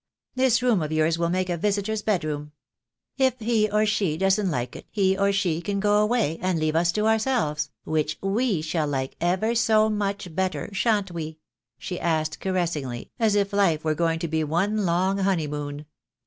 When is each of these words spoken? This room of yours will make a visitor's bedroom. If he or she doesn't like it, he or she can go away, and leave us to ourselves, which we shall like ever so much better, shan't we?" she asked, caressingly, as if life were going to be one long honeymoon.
This 0.33 0.63
room 0.63 0.81
of 0.81 0.91
yours 0.91 1.19
will 1.19 1.29
make 1.29 1.47
a 1.47 1.57
visitor's 1.57 2.01
bedroom. 2.01 2.53
If 3.19 3.37
he 3.39 3.69
or 3.69 3.85
she 3.85 4.17
doesn't 4.17 4.49
like 4.49 4.75
it, 4.75 4.87
he 4.89 5.15
or 5.15 5.31
she 5.31 5.61
can 5.61 5.79
go 5.79 6.01
away, 6.01 6.39
and 6.41 6.57
leave 6.59 6.75
us 6.75 6.91
to 6.93 7.05
ourselves, 7.05 7.69
which 7.83 8.17
we 8.19 8.63
shall 8.63 8.87
like 8.87 9.15
ever 9.21 9.53
so 9.53 9.89
much 9.91 10.33
better, 10.35 10.73
shan't 10.73 11.11
we?" 11.11 11.37
she 11.77 11.99
asked, 11.99 12.39
caressingly, 12.39 13.11
as 13.19 13.35
if 13.35 13.53
life 13.53 13.83
were 13.83 13.93
going 13.93 14.17
to 14.17 14.27
be 14.27 14.43
one 14.43 14.87
long 14.87 15.19
honeymoon. 15.19 15.85